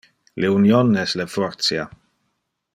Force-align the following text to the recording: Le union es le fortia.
Le 0.43 0.47
union 0.53 0.97
es 1.03 1.13
le 1.21 1.27
fortia. 1.35 1.87